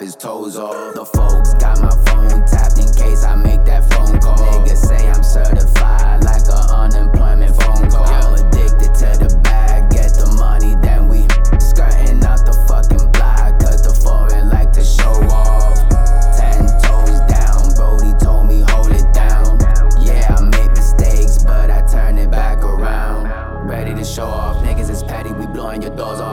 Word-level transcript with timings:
chop 0.00 0.06
his 0.06 0.16
toes 0.16 0.56
off. 0.56 0.94
The 0.94 1.04
folks 1.04 1.54
got 1.54 1.80
my 1.80 1.90
phone 2.06 2.44
tapped 2.46 2.78
in 2.78 2.92
case 2.94 3.24
I 3.24 3.34
make 3.36 3.64
that 3.64 3.88
phone 3.92 4.18
call. 4.20 4.36
Niggas 4.38 4.76
say 4.76 5.08
I'm 5.08 5.22
certified 5.22 6.24
like 6.24 6.42
an 6.42 6.70
unemployment 6.70 7.56
phone 7.56 7.90
call. 7.90 8.06
I'm 8.06 8.34
addicted 8.34 8.94
to 8.94 9.24
the 9.24 9.40
bag, 9.42 9.90
get 9.90 10.14
the 10.14 10.26
money, 10.38 10.76
then 10.80 11.08
we 11.08 11.22
skirting 11.60 12.24
out 12.24 12.44
the 12.46 12.54
fucking 12.68 13.12
block. 13.12 13.60
Cause 13.60 13.82
the 13.82 13.94
foreign 14.02 14.48
like 14.48 14.72
to 14.72 14.84
show 14.84 15.12
off. 15.28 15.76
Ten 16.36 16.64
toes 16.80 17.20
down, 17.28 17.74
Brody 17.74 18.16
told 18.22 18.48
me 18.48 18.60
hold 18.68 18.92
it 18.92 19.12
down. 19.12 19.58
Yeah, 20.00 20.36
I 20.36 20.42
made 20.42 20.70
mistakes, 20.70 21.42
but 21.42 21.70
I 21.70 21.86
turn 21.86 22.18
it 22.18 22.30
back 22.30 22.58
around. 22.64 23.28
Ready 23.68 23.94
to 23.94 24.04
show 24.04 24.26
off, 24.26 24.64
niggas 24.64 24.90
is 24.90 25.02
petty, 25.02 25.32
we 25.32 25.46
blowing 25.46 25.82
your 25.82 25.94
doors 25.94 26.20
off. 26.20 26.29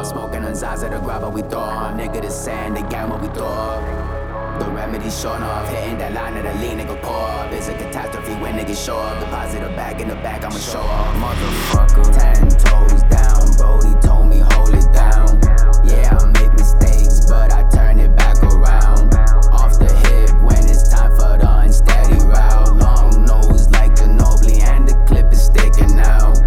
On 0.58 0.62
Zaza, 0.62 0.90
the 0.90 0.98
grabber 0.98 1.30
we 1.30 1.44
throw 1.44 1.60
on. 1.60 2.00
Nigga, 2.00 2.20
the 2.20 2.32
sand, 2.32 2.76
the 2.76 2.82
gamma 2.82 3.16
we 3.18 3.28
throw 3.28 3.46
off. 3.46 4.60
The 4.60 4.66
remedy 4.72 5.12
showing 5.12 5.44
off, 5.44 5.70
hitting 5.70 6.00
that 6.00 6.14
line 6.14 6.36
of 6.36 6.46
the 6.46 6.54
lean, 6.56 6.80
nigga 6.80 7.00
pour 7.04 7.30
up. 7.30 7.52
It's 7.52 7.68
a 7.68 7.74
catastrophe 7.74 8.34
when 8.42 8.56
niggas 8.56 8.84
show 8.84 8.98
up. 8.98 9.20
Deposit 9.20 9.62
a 9.62 9.70
bag 9.76 10.02
in 10.02 10.08
the 10.08 10.16
back, 10.16 10.44
I'ma 10.44 10.58
show 10.58 10.80
off. 10.80 11.14
Motherfucker, 11.22 12.10
ten 12.12 12.50
toes 12.50 13.04
down, 13.04 13.54
Brody 13.56 13.94
told 14.02 14.30
me 14.30 14.40
hold 14.40 14.74
it 14.74 14.92
down. 14.92 15.40
Yeah, 15.86 16.18
I 16.20 16.26
make 16.26 16.52
mistakes, 16.54 17.24
but 17.30 17.54
I 17.54 17.62
turn 17.70 18.00
it 18.00 18.16
back 18.16 18.42
around. 18.42 19.14
Off 19.54 19.78
the 19.78 19.94
hip 20.10 20.42
when 20.42 20.66
it's 20.66 20.90
time 20.90 21.12
for 21.12 21.38
the 21.38 21.48
unsteady 21.60 22.18
route. 22.26 22.76
Long 22.78 23.26
nose 23.26 23.70
like 23.70 23.92
Ginobili, 23.94 24.64
and 24.64 24.90
the 24.90 24.96
clip 25.06 25.32
is 25.32 25.40
sticking 25.40 26.00
out. 26.00 26.42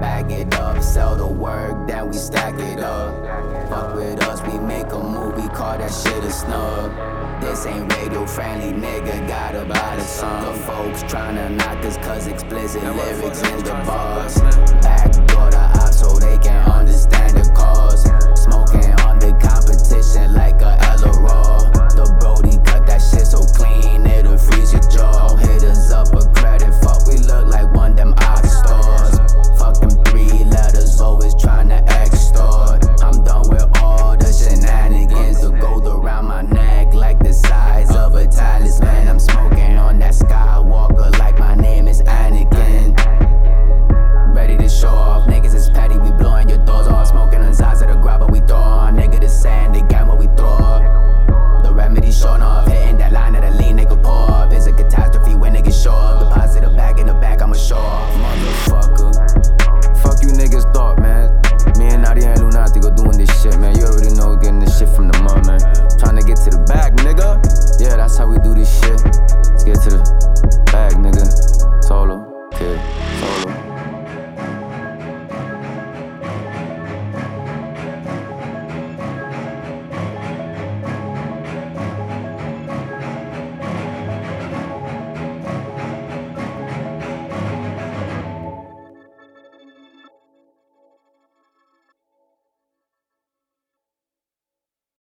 Bag 0.00 0.30
it 0.30 0.54
up, 0.54 0.80
sell 0.84 1.16
the 1.16 1.26
work, 1.26 1.88
then 1.88 2.06
we 2.06 2.16
stack 2.16 2.54
it 2.60 2.78
up. 2.78 3.55
Fuck 3.76 3.94
with 3.94 4.22
us, 4.22 4.40
we 4.40 4.58
make 4.58 4.90
a 4.90 4.98
movie, 4.98 5.48
call 5.48 5.76
that 5.76 5.92
shit 5.92 6.24
a 6.24 6.32
snub. 6.32 6.90
This 7.42 7.66
ain't 7.66 7.92
radio 7.92 8.24
friendly, 8.24 8.72
nigga, 8.72 9.28
gotta 9.28 9.66
buy 9.66 9.96
the 9.96 10.02
song. 10.02 10.46
The 10.46 10.58
folks 10.60 11.02
tryna 11.02 11.54
knock 11.58 11.84
us 11.84 11.98
cause 11.98 12.26
explicit 12.26 12.82
lyrics 12.82 13.42
in 13.42 13.58
the 13.64 13.74
bars. 13.84 14.55